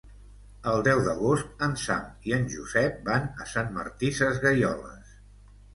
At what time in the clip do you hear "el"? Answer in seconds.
0.71-0.79